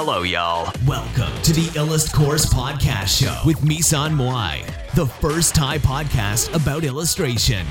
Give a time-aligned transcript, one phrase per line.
[0.00, 0.70] Hello, y'all.
[0.86, 4.54] Welcome to the Illust Course Podcast Show with Misan Moai,
[4.94, 7.64] the first Thai podcast about illustration.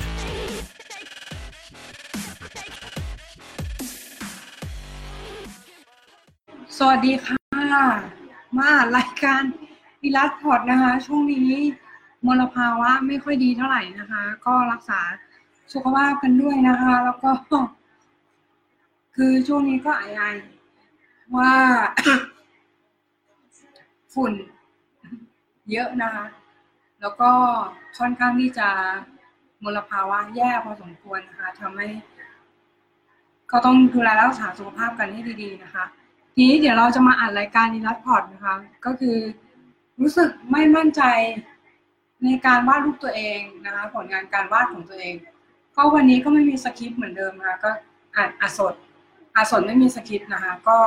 [6.78, 7.38] สวัสดีค่ะ
[8.58, 9.44] มารายการ
[10.04, 11.52] อิลัสพอร์ตนะคะ ช่วงนี้
[12.26, 15.02] มลภาวะไม่ค่อยดีเท่าไหร่นะคะ ก็รักษา
[15.74, 17.32] สุขภาพกันด้วยนะคะ แล้วก็
[19.16, 20.57] คือช่วงนี้ก็อายๆ
[21.36, 21.54] ว่า
[24.14, 24.34] ฝุ่น
[25.72, 26.26] เยอะนะคะ
[27.02, 27.32] แล้วก็
[27.98, 28.70] ค่อนข้างที่จะ
[29.64, 31.88] มลภาวะแย่พอสมควรนะคะทำให้
[33.52, 35.86] ก็ต้องดูแลรักษาสุขภาพกันให้ดีๆนะคะ
[36.36, 39.18] ทีนี้เดี๋ยวเราจะมาอ่านรายการนิรัตพอร์ตนะคะ ก็คือ
[40.02, 41.02] รู้สึกไม่มั่นใจ
[42.24, 45.16] ในการวาดรูปตัวเองนะคะ ผลงานการวาดของตัวเอง
[45.76, 47.72] ก็วันนี้ก็ไม่มีสคริปต์เหมือนเดิมนะคะก็
[48.16, 48.74] อ่านอาสด
[49.36, 50.78] อาสดไม่มีสคริปต์นะคะ ก็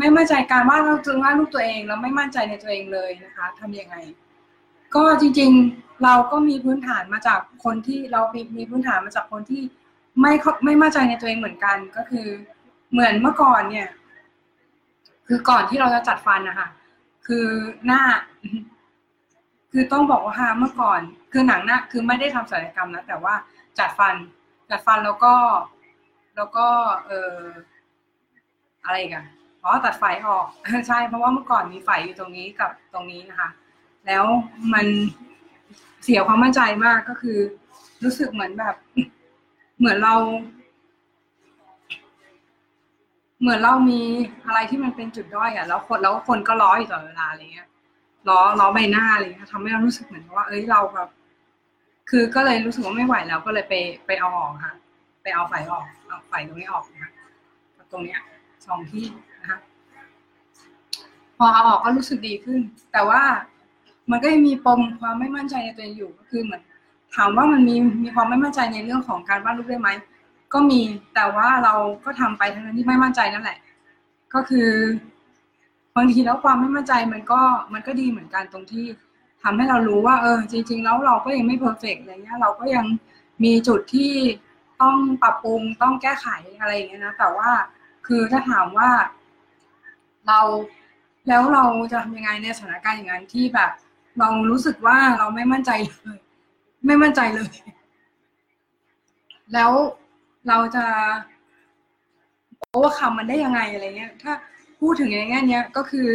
[0.00, 3.96] ไม่มั่นใจการวาดรูปวาดรูปตัวเองแล้วไม่มั่นใจในตัวเองเลยนะคะทำยังไง
[4.94, 9.62] ก็จริงๆเราก็มีพื้นฐานมาจากคนที่เรามีมีพื้นฐานมาจากคนที่
[10.20, 10.32] ไม่
[10.64, 12.26] ไม่มั่นใจในตัวเองเหมือนกัน ก็คือ
[12.92, 13.88] เหมือนเมื่อก่อนเนี่ย
[15.28, 16.68] คือก่อนที่เราจะจัดฟันนะคะ
[17.26, 17.46] คือ
[17.86, 18.02] หน้า
[19.72, 21.00] คือต้องบอกว่าเมื่อก่อน
[21.32, 23.34] คือหนังหน้าคือไม่ได้ทำศัลยกรรมนะแต่ว่า
[23.78, 24.14] จัดฟัน
[24.70, 25.34] จัดฟันแล้วก็
[26.36, 26.66] แล้วก็
[27.06, 27.36] เออ
[28.84, 29.24] อะไรกัน
[29.64, 30.46] อ๋อตัดไฟออก
[30.88, 33.50] ใช่ เพราะว่าเมื่อก่อนมีไฟอยู่ตรงนี้กับตรงนี้นะคะ
[34.06, 34.24] แล้ว
[34.72, 34.86] มัน
[36.02, 37.38] เสียความมั่นใจมากก็คือ
[38.04, 38.74] รู้สึกเหมือนแบบ
[39.78, 40.14] เหมือนเรา
[43.40, 44.00] เหมือนเรามี
[44.46, 47.68] อะไรที่มันเป็นจุดด้อยอะแล้วคนแล้วคนก็ล้ออยู่ตลอดเวลาอะไรเงี้ย
[48.28, 51.08] ล้อล้อใบหน้าอะไรเงี้ยทำให้เรารู้สึกเหมือนว่า เอ้ยเราแบบ
[52.10, 53.74] คือก็เลยรู้สึกว่าไม่ไหวแล้วก็เลยไป
[54.06, 54.74] ไปเอาออกค่ะ
[55.22, 57.10] ไปเอาไฟออกเอาไฟตรงนี้ออกนะ
[57.92, 58.20] ตรงเนี้ย
[58.66, 59.04] สองที่
[61.42, 62.60] พอเอาออกก็รู้สึกดีขึ้น
[62.92, 63.22] แต่ว่า
[64.10, 66.62] มันก็ยังมีปมความไม่มั่นใจในตัวเองอยู่ก็คือเหมือน
[67.16, 69.88] ถามว่ามันมีมีความไม่มั่นใจในเรื่องของการวาดรูปได้ไหม
[70.52, 70.80] ก็มี
[71.14, 71.74] แต่ว่าเรา
[72.04, 73.58] ก็ทำไปทั้งนั้นที่ไม่มั่นใจนั่นแหละ
[74.34, 74.70] ก็คือ
[75.96, 77.40] บางทีแล้วความไม่มั่นใจมันก็
[77.72, 78.86] มันก็ดีเหมือนกันตรงที่
[79.42, 82.86] ทำให้เรารู้ว่า เออ จริง ๆ แล้วเราก็ยังไม่เพอร์เฟกต์อะไรเงี้ยเราก็ยัง
[83.44, 84.12] มีจุดที่
[84.82, 86.26] ต้องปรับปรุงต้องแก้ไข
[86.60, 87.50] อะไรอย่างเงี้ยนะแต่ว่า
[88.06, 88.88] คือถ้าถามว่า
[90.28, 90.40] เรา
[91.28, 93.70] แล้วเราจะทำยังไงในสถานการณ์อย่างนั้นที่แบบ
[94.18, 96.18] เรารู้สึกว่าเราไม่มั่นใจเลย
[96.86, 97.52] ไม่มั่นใจเลย
[99.54, 99.72] แล้ว
[100.48, 100.84] เราจะ
[102.58, 104.32] โอ้คำมันได้ยังไงอะไรเงี้ย ถ้า
[104.80, 106.08] พูดถึงในแง่เนี้ยก็คือ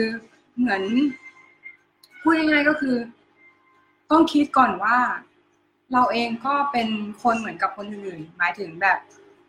[0.58, 0.84] เหมือน
[2.22, 2.96] พูดง่ายๆก็คือ
[4.12, 4.98] ต้องคิดก่อนว่า
[5.94, 6.88] เราเองก็เป็น
[7.24, 8.98] คนเหมือนกับคนอื่น หมายถึงแบบ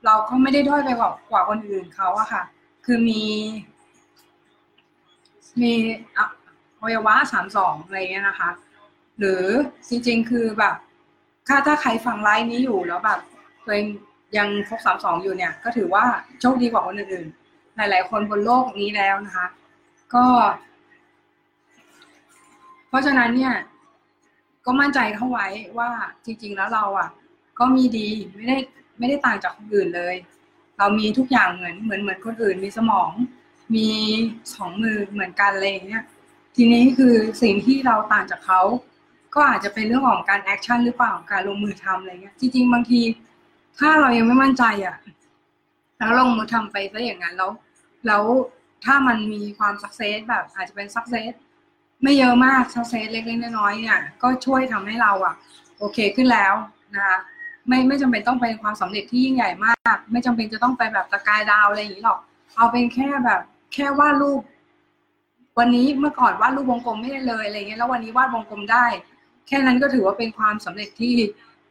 [0.06, 0.91] เราก็ไม่ได้ด้อยไป
[1.31, 2.43] กว่าคนอื่นเขาอะค่ะ
[2.84, 3.23] คือมี
[5.62, 5.72] มี
[6.17, 8.50] อวัยวะสามสองอะไรเงี้ยนะคะ
[9.19, 9.44] หรือ
[9.89, 10.75] จริงๆคือแบบ
[11.47, 13.21] ถ้าถ้าใครฟังไลฟ์นี้อยู่แล้วแบบ
[13.65, 13.87] ตัวเอง
[14.37, 16.05] ยังครบสามสองอยู่เนี่ย ก็ถือว่า
[16.41, 19.47] โชคดีกว่าคนอื่นๆ หลาย ๆ คนบนโลกนี้แล้วนะคะ
[20.15, 20.25] ก็
[22.88, 23.55] เพราะฉะนั้นเนี่ย
[24.65, 25.47] ก็มั่นใจเข้าไว้
[25.78, 25.91] ว่า
[26.25, 27.09] จริง ๆ แล้วเราอะ
[27.59, 28.56] ก็มีดีไม่ได้
[28.99, 30.15] ไม่ได้ต่างจากคนอื่นเลย
[30.78, 33.11] เรามีทุกอย่างเหมือนเหมือนเหมือนคนอื่นมีสมอง
[33.75, 33.88] มี
[34.54, 36.04] สองมือเหมือนกันอะไรอย่างเงี้ย
[36.56, 38.60] ทีนี้คือสิ่งที่เราต่างจากเขา
[39.34, 43.00] ก็อาจจะเป็นเรื่องของการ action หรือเปล่าการลงมือทำอะไรเงี้ยจริงๆบางที
[43.78, 44.97] ถ้าเรายังไม่มั่นใจอะ
[45.97, 47.50] แล้วลงมือทำไปซะอย่างนั้นแล้ว
[48.06, 48.22] แล้ว
[48.84, 51.32] ถ้ามันมีความ success แบบอาจจะเป็น success
[52.03, 55.34] ไม่เยอะมาก success เล็กๆน้อยๆเนี่ยก็ช่วยทำให้เราอะ
[55.78, 56.55] โอเคขึ้นแล้ว
[56.94, 57.19] นะคะ
[57.69, 62.21] ไม่ไม่จำเป็นต้องเป็นความสำเร็จที่ยิ่งใหญ่มาก ไม่จำเป็นจะต้องไปแบบตะกายดาวอะไรอย่างนี้หรอก
[62.56, 63.43] เอาเป็นแค่แบบ
[63.76, 64.41] แค่วาดรูป
[65.59, 68.84] วันนี้เมื่อก่อนวาดรูปวงกลมไม่ได้เลยอะไรเงี้ยแล้ววันนี้วาดวงกลมได้
[69.47, 71.14] แค่นั้นก็ถือว่าเป็นความสำเร็จที่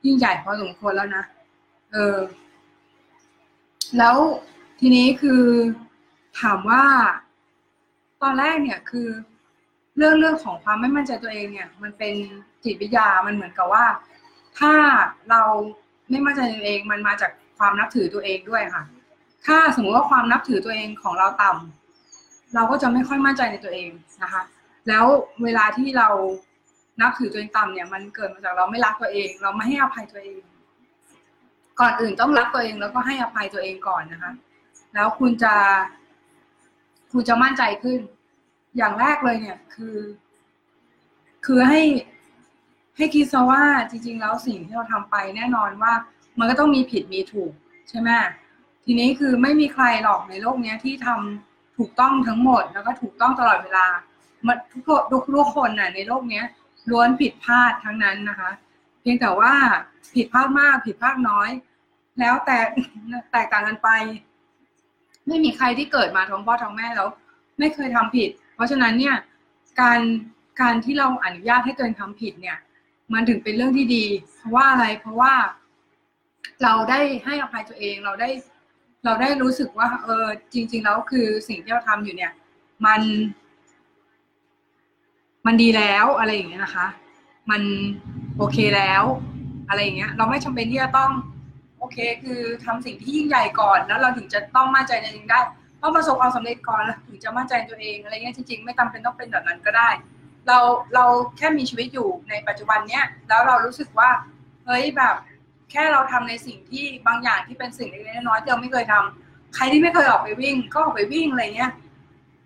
[0.06, 1.24] ยิ่งใหญ่พอสมควรแล้วนะ
[1.92, 2.18] เออ
[3.98, 4.18] แล้ว
[4.80, 5.44] ทีนี้คือ
[6.42, 6.84] ถามว่า
[8.22, 9.08] ตอนแรกเนี่ยคือ
[9.98, 12.16] เรื่องเรื่องของความไม่มั่นใจตัวเองเนี่ย มันเป็น
[12.64, 13.86] จิตวิทยามันเหมือนกับว่า
[14.60, 14.74] ถ้า
[15.30, 15.42] เรา
[16.10, 18.84] ไม่มั่นใจตัวเองมันมาจากความนับถือตัวเองด้วยค่ะ
[19.46, 21.85] ถ้าสมมติว่าความนับถือตัวเองของเราต่ำ
[22.56, 23.90] เราก็จะไม่ค่อยมั่นใจในตัวเอง
[24.24, 24.42] นะคะ
[24.88, 25.06] แล้ว
[25.44, 26.10] เวลาที่เรา
[27.02, 30.42] นับถือตัวเองต่ำเนี่ย มันเกิดมาจากเราไม่รักตัวเอง เราไม่ให้อภัยตัวเอง
[31.80, 34.32] ก่อนอื่นต้องรักตัวเองแล้วก็ให้อภัยตัวเองก่อนนะคะ
[34.94, 35.54] แล้วคุณจะ
[37.12, 38.00] คุณจะมั่นใจขึ้น
[38.78, 39.98] อย่างแรกเลยเนี่ยคือ
[41.46, 41.82] คือให้
[42.98, 45.94] ให้คิดซะว่าจริง ๆ แล้วสิ่งที่เราทำไปแน่นอนว่า
[46.40, 47.52] มันก็ต้องมีผิดมีถูก
[47.90, 48.10] ใช่ไหม
[48.86, 53.88] ทีนี้คือไม่มีใครหรอกในโลกเนี้ยที่ทำ ถูกต้องทั้งหมดแล้วก็ถูกต้องตลอดเวลา
[54.48, 56.46] มันทุกทุกทุกคนน่ะในโลกเนี้ย
[56.92, 58.52] ล้วนผิดพลาดทั้งนั้นนะคะ
[59.02, 59.54] เพียงแต่ว่า
[60.16, 61.50] ผิดพลาดมากผิดพลาดน้อย
[62.20, 62.58] แล้วแต่
[63.32, 63.90] แตกต่างกันไป
[65.28, 67.08] ไม่มีใครที่เกิดมาท้องพ่อท้องแม่แล้ว
[67.60, 69.16] ไม่เคยทำผิด เพราะฉะนั้นเนี่ย
[69.82, 70.00] การ
[70.62, 72.58] การที่เราอนุญาตให้ตัวเองทำผิดเนี่ย
[73.14, 74.06] มันถึงเป็นเรื่องที่ดี
[74.38, 75.34] เพราะว่าอะไรเพราะว่า
[76.64, 78.30] เราได้ให้อภัยตัวเองเราได้
[79.06, 82.32] เราได้รู้สึกว่า เออ จริง ๆ แล้วคือสิ่งที่เราทำอยู่เนี่ย
[82.86, 83.02] มัน
[85.46, 86.88] มันดีแล้วอะไรอย่างเงี้ยนะคะ
[87.52, 87.62] มัน
[88.38, 89.04] โอเคแล้ว
[89.70, 91.12] อะไรอย่างเงี้ย เราไม่จำเป็นที่จะต้อง
[91.78, 95.40] โอเค คือทำสิ่งที่ยิ่งใหญ่ก่อน แล้วเราถึงจะต้องมั่นใจในตัวเองได้
[95.82, 99.90] ต้องประสบความสำเร็จก่อนแล้วถึงจะมั่นใจในตัวเองอะไรเงี้ยจริง ๆ ไม่จำเป็นต้องเป็นแบบนั้นก็ได้
[100.48, 100.58] เรา
[100.94, 101.06] เรา
[101.38, 104.10] แค่มีชีวิตอยู่ในปัจจุบันเนี้ยแล้วเรารู้สึกว่า
[104.66, 105.16] เฮ้ยแบบ
[105.72, 111.72] แค่เราทำในสิ่งที่บางอย่างที่เป็นสิ่งเล็กๆน้อยๆที่เราไม่เคยทำใครที่ไม่เคยออกไปวิ่ง ก็ออกไปวิ่งอะไรเงี้ย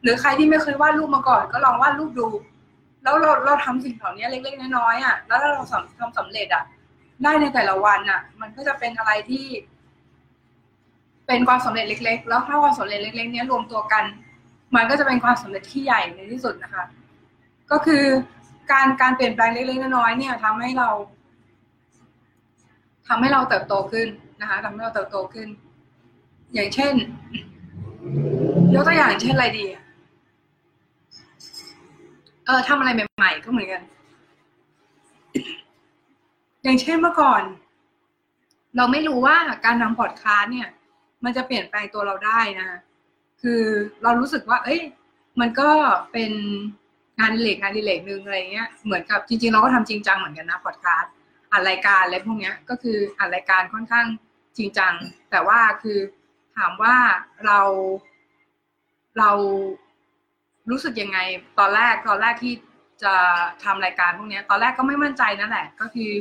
[0.04, 2.28] หรือใครที่ไม่เคยวาดรูปมาก่อน ก็ลองวาดรูปดู
[3.04, 5.64] แล้วเราเราทำสิ่งเหล่านี้เล็กๆน้อยๆอะแล้วถ้าเรา
[6.00, 6.64] ทำสำเร็จอะ
[7.24, 9.46] ได้ในแต่ละวันอะ มันก็จะเป็นอะไรที่
[11.28, 14.04] เป็นความสำเร็จเล็ก ๆ แล้วถ้าความสำเร็จเล็กๆนี้รวมตัวกัน
[14.76, 16.84] มันก็จะเป็นความสำเร็จที่ใหญ่ในที่สุดนะคะ
[17.72, 18.04] ก็คือ
[18.72, 20.90] การการเปลี่ยนแปลงเล็กๆน้อยๆเนี่ยทำให้เรา
[23.10, 24.08] ทำให้เราเติบโตขึ้น
[24.42, 25.48] นะคะทำให้เราเติบโตขึ้น
[26.54, 26.94] อย่างเช่น
[28.74, 29.66] ยกตัวอย่างเช่นอะไรดี
[32.46, 33.82] เออทำอะไรใหม่ๆก็เหมือนกัน
[36.64, 37.44] อย่างเช่นเมื่อก่อน
[38.78, 39.36] เราไม่รู้ว่า
[39.66, 40.70] การทำพอดคาสต์เนี่ย
[41.24, 42.80] มันจะเปลี่ยนแปลงตัวเราได้นะ
[43.42, 43.62] คือ
[44.04, 44.82] เรารู้สึกว่า เอ้ย
[45.40, 45.70] มันก็
[46.12, 46.32] เป็น
[47.20, 51.12] งานดิเลกงานดิเลกหนึ่งอะไรเงี้ย เหมือนกับจริง ๆ เราก็ทำจริงจังเหมือนกันนะพอดคาสต์
[51.52, 54.06] อ่านรายการอะไรพวกเนี้ยก็คืออ่านรายการค่อนข้าง
[54.58, 54.94] จริงจัง
[55.32, 56.00] แต่ว่าคือ
[56.58, 56.96] ถามว่า
[57.46, 57.60] เรา
[59.20, 59.32] เรา
[60.70, 61.20] รู้สึกยังไง
[61.60, 62.54] ตอนแรกตอนแรกที่
[63.04, 63.14] จะ
[63.64, 66.12] ทำรายการพวกนี้ตอนแรกก็ไม่มั่นใจนั่นแหละ ก็คือ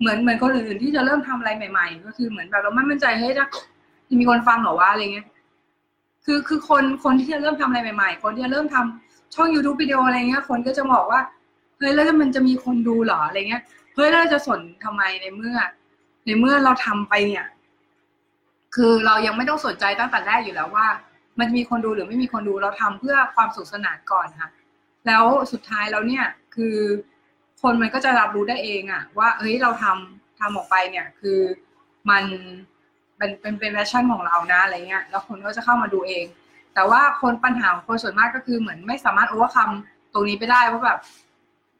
[0.00, 3.32] เหมือนเหมือนคนอื่นที่จะเริ่มทำอะไรใหม่ ๆ ก็คือเหมือนแบบเราไม่มั่นใจเฮ้ย
[4.08, 5.26] จะมีคนฟังหรอวะอะไรเงี้ย
[6.24, 11.20] คือคือคนคนที่จะเริ่มทำอะไรใหม่ ๆ คนที่จะเริ่มทำช่อง YouTube วิดีโออะไรเงี้ย คนก็จะบอกว่า
[11.78, 13.62] เฮ้ยแล้วมันจะมีคนดูหรออะไรเงี้ย
[13.94, 15.56] เฮ้ยแล้วจะสนทำไมในเมื่อ
[16.26, 17.46] ในเมื่อเราทำไปเนี่ย
[18.74, 20.86] คือเรายังไม่ต้องสนใจตั้งแต่แรกอยู่แล้วว่า
[21.38, 24.50] มันมีคนดูหรือไม่มีคนดูเราทำเพื่อความสนุกสนานก่อนค่ะ
[25.06, 26.24] แล้วสุดท้ายแล้วเนี่ย
[26.54, 26.76] คือ
[27.62, 31.38] คนมันก็จะรับรู้ได้เองอะว่าเฮ้ยเราทำทำออกไปเนี่ย คือ
[32.10, 32.24] มัน
[33.16, 36.26] เป็นเป็นเป็น passion ของเรานะอะไรเงี้ยแล้วคนก็จะเข้ามาดูเอง
[36.74, 39.70] แต่ว่าคนปัญหาของคนส่วนมากก็คือเหมือนไม่สามารถ overcome
[40.12, 40.98] ตรงนี้ไปได้ว่าแบบ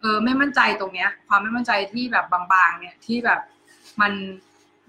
[0.02, 3.40] เออไม่มั่นใจตรงเนี้ย ความไม่มั่นใจที่แบบบางๆ เนี่ยที่แบบ
[4.00, 4.12] มัน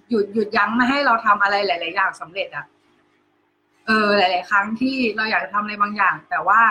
[0.10, 2.66] หยุดหยุดยั้งไม่ให้เราทำอะไรหลาย ๆ อย่างสำเร็จอะ
[3.88, 6.62] เออหลาย ๆ ครั้งที่เราอยากจะทำอะไรบางอย่าง แต่ว่า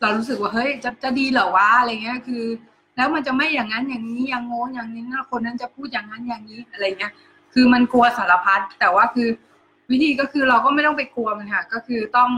[0.00, 2.44] เรารู้สึกว่าเฮ้ยจะจะดีเหรอวะอะไรเงี้ยคือ
[2.96, 7.12] แล้วมันจะไม่อย่างนั้นอย่างนี้อย่างโง้อย่างนี้นะคนนั้นจะพูดอย่างนั้นอย่างนี้อะไรเงี้ย
[7.52, 9.28] คือมันกลัวสารพัดแต่ว่าคือ
[9.90, 12.30] วิธีก็คือเราก็ไม่ต้องไปกลัวมันค่ะ ก็คือต้อง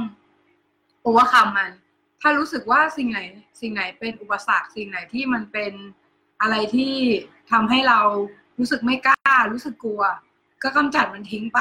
[1.02, 1.70] โอเวอร์คัมมัน
[2.20, 3.20] ถ้ารู้สึกว่าสิ่งไหน
[3.60, 5.72] สิ่งไหนเป็นอุปสรรคสิ่งไหนที่มันเป็น
[6.40, 6.94] อะไรที่
[7.50, 8.00] ทำให้เรา
[8.58, 10.02] รู้สึกไม่กล้า รู้สึกกลัว
[10.62, 11.60] ก็กำจัดมันทิ้งไป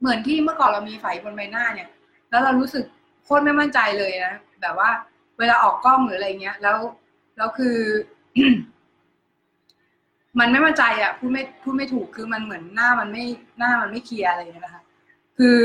[0.00, 1.88] เหมือนที่เมื่อก่อนเรามีไฝบนใบหน้าเนี่ย
[2.30, 2.84] แล้วเรารู้สึก
[3.24, 4.90] โคตรไม่มั่นใจเลยนะแบบว่า
[5.38, 6.76] เวลาออกกล้องหรืออะไรเงี้ย แล้ว
[7.36, 7.76] แล้วคือ
[10.38, 13.24] มันไม่มั่นใจอะพูดไม่พูดไม่ถูกคือมันเหมือนหน้ามันไม่
[13.58, 14.82] หน้ามันไม่เคลียร์อะไรเงี้ยนะคะ
[15.38, 15.58] คือ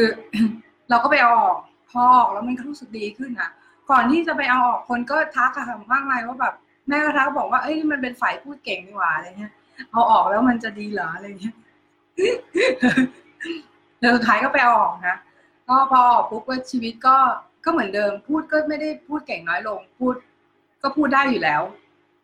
[0.89, 1.58] เราก็ไปเอาออก
[1.94, 3.50] พอออกแล้วมันก็รู้สึกดีขึ้นอะ
[3.90, 6.54] ก่อนที่จะไปเอาออกคนก็ทักค่ะมากมายว่าแบบ
[6.88, 9.54] แม่ก็ทักบอกว่าเอ้ยมันเป็นฝ่ายพูดเก่งนี่หว่าอะไรเงี้ย
[9.92, 11.56] เอาออกแล้วมันจะดีเหรออะไรเงี้ย
[14.00, 15.18] แล้วสุดท้ายก็ไปเอาออกนะ
[15.68, 17.18] ก็พอออกปุ๊บก็ชีวิตก็
[17.66, 20.14] ก็เหมือนเดิม พูดก็ไม่ได้พูดเก่งน้อยลง พูด
[20.82, 21.62] ก็พูดได้อยู่แล้ว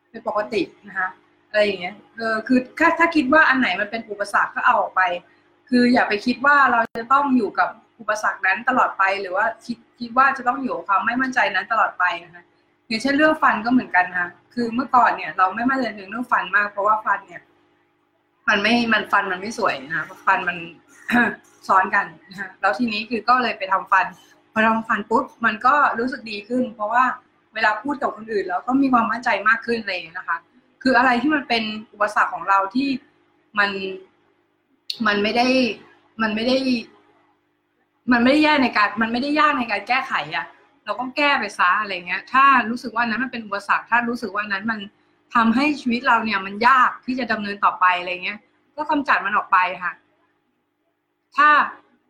[0.09, 1.09] เป็นปกตินะคะ
[1.49, 5.01] อะไรอย่างเงี้ยเออคือถ้าถ้าคิดว่าอันไหนมันเป็นอุปสรรคก็เอาออกไป
[5.69, 12.43] คืออย่าไปคิดว่าเราจะต้องอยู่กับ อุปสรรคนั้นตลอดไปหรือว่าคิดคิดว่าจะต้องอยู่ความไม่มั่นใจนั้นตลอดไปนะคะ
[12.87, 17.41] อย่างเช่นเรื่องฟันก็เหมือนกันค่ะคือเมื่อก่อนเนี่ยเราไม่มั่นใจถึงเรื่องฟันมาก เพราะว่าฟันเนี่ย
[18.49, 20.57] มันไม่มันฟันมันไม่สวยนะฟันมัน
[21.67, 24.05] ซ้อนกันนะคะแล้วทีนี้คือก็เลยไปทำฟัน
[24.53, 27.03] พอทำฟันปุ๊บมันก็รู้สึกดีขึ้น เพราะว่า
[27.53, 30.37] เวลาพูดกับคนอื่นแล้วก็มีความมั่นใจมากขึ้นเลยนะคะ
[30.83, 31.63] คืออะไรที่มันเป็น
[31.93, 32.89] อุปสรรคของเราที่
[33.59, 33.69] มัน
[35.07, 35.47] มันไม่ได้
[36.21, 36.57] มันไม่ได้
[38.11, 40.45] มันไม่ได้ยากในการมันไม่ได้ยากในการแก้ไขอะ
[40.85, 44.79] เราก็แก้ไปซะอะไรเงี้ย ถ้ารู้สึกว่านั้นมันเป็นอุปสรรคถ้ารู้สึกว่านั้นมัน
[45.35, 48.39] ทำให้ชีวิตเราเนี่ย มันยากที่จะดำเนินต่อไปอะไรเงี้ย
[48.75, 49.93] ก็กำจัดมันออกไปค่ะ
[51.35, 51.49] ถ้า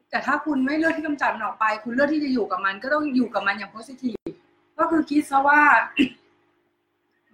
[0.09, 4.17] แต่ถ้าคุณไม่เลือกที่กำจัดมันออกไป คุณเลือกที่จะอยู่กับมัน ก็ต้องอยู่กับมันอย่างโพสิทีฟ
[4.77, 5.61] ก็คือคิดซะว่า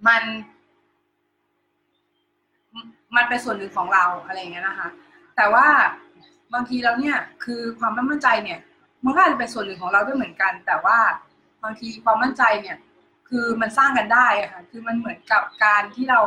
[0.08, 0.24] มัน
[3.16, 4.88] มันเป็นส่วนหนึ่งของเราอะไรเงี้ยนะคะ
[5.36, 5.66] แต่ว่า
[6.54, 8.60] บางทีแล้วเนี่ยคือความไม่มั่นใจเนี่ย
[9.04, 10.98] มันก็อาจจะเป็นส่วนหนึ่งของเราด้วยเหมือนกัน แต่ว่า
[11.64, 12.78] บางทีความมั่นใจเนี่ย
[13.30, 16.22] คือมันสร้างกันได้ค่ะคือมันเหมือนกับการที่เรา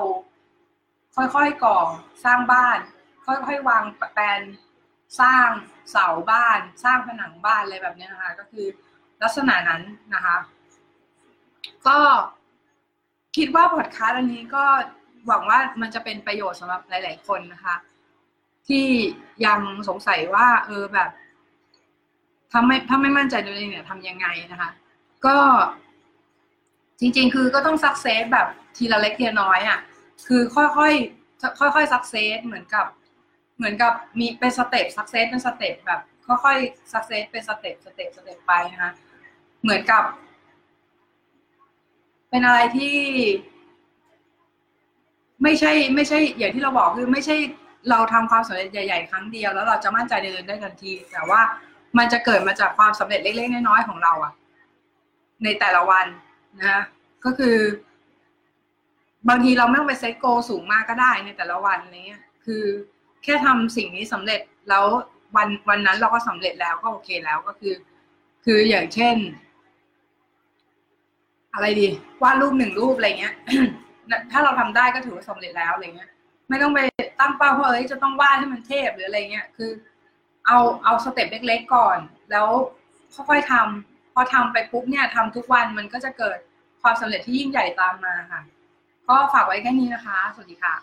[1.16, 1.78] ค่อยๆก่อ
[2.24, 2.78] สร้างบ้าน
[3.26, 3.84] ค่อยๆวาง
[4.14, 4.40] แปลน
[5.20, 5.48] สร้าง
[5.90, 8.66] เสาบ้าน สร้างผนังบ้านอะไรแบบนี้นะคะก็คือ
[9.22, 9.82] ลักษณะนั้น
[10.14, 10.36] นะคะ
[11.88, 11.98] ก็
[13.36, 14.64] คิดว่าพอดแคสต์อันนี้ก็
[15.26, 17.74] หวังว่ามันจะเป็นประโยชน์สำหรับหลาย ๆ คนนะคะ
[18.68, 18.86] ที่
[19.46, 21.10] ยังสงสัยว่า เออแบบ
[22.50, 24.70] ถ้าไม่ถ้าไม่มั่นใจตัวเองเนี่ยทำยังไงนะคะ
[25.26, 25.36] ก็
[27.00, 28.46] จริง ๆ คือก็ต้อง success แบบ
[28.76, 29.78] ทีละเล็กทีละน้อยอะ่ะ
[30.26, 32.86] คือค่อยๆค่อยๆ success เหมือนกับ
[33.56, 38.92] เหมือนกับมีเป็น step success เป็น step แบบ ค่อยๆ success เป็น step step step ไปนะคะ
[39.62, 40.02] เหมือนกับ
[42.30, 42.96] เป็นอะไรที่
[45.42, 47.36] ไม่ใช่ ไม่ใช่ อย่างที่เราบอกคือไม่ใช่
[47.90, 51.40] เราทำความสำเร็จใหญ่ ๆ ครั้งเดียวแล้วเราจะมั่นใจเดินได้ทันที แต่ว่า
[51.98, 54.32] มันจะเกิดมาจากความสำเร็จเล็ก ๆ น้อยๆของเราอะ
[55.44, 56.06] ในแต่ละวัน
[56.60, 56.82] นะ
[57.24, 57.56] ก็คือ
[59.28, 62.64] บางทีเราไม่ต้องไป set goal สูงมากก็ได้ในแต่ละวันอะไรเงี้ยคือ
[63.24, 64.84] แค่ทำสิ่งนี้สำเร็จแล้ว
[65.36, 67.74] วันวันนั้นเราก็สำเร็จแล้วก็โอเคแล้วก็คือ
[68.44, 69.16] คืออย่างเช่น
[71.54, 71.88] อะไรดี
[72.22, 73.34] วาดรูปหนึ่งรูปอะไรเงี้ย
[74.30, 76.10] ถ้าเราทำได้ก็ถือว่าสำเร็จแล้วอะไรเงี้ย
[76.48, 76.80] ไม่ต้องไป
[77.20, 79.70] ตั้งเป้าว่าเอ้ยจะต้องวาดให้มันเทพหรืออะไรเงี้ยคือ
[80.46, 81.98] เอาเอาสเต็ปเล็ก ๆ ก่อน
[82.30, 82.48] แล้ว
[83.14, 86.38] ค่อยๆทำพอทำไปปุ๊บเนี่ยทำทุกวันมันก็จะเกิด
[86.82, 88.40] ความสำเร็จที่ยิ่งใหญ่ตามมาค่ะ
[89.08, 90.74] ก็ฝากไว้แค่นี้นะคะ สวัสดีค่ะ